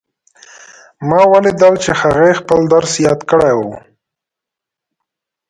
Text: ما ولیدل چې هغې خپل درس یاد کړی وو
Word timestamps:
ما 1.07 1.21
ولیدل 1.33 1.73
چې 1.83 1.91
هغې 2.01 2.29
خپل 2.39 2.59
درس 2.73 2.93
یاد 3.05 3.19
کړی 3.29 3.51
وو 3.55 3.71